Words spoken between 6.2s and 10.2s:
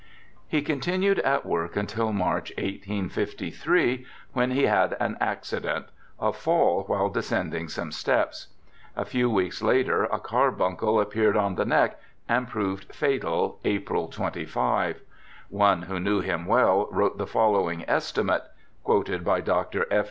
fall while descending some steps. A few weeks later a